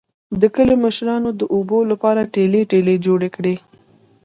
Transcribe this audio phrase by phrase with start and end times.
[0.41, 3.55] د کلي مشرانو د اوبو لپاره ټلۍ ټلۍ جوړې کړې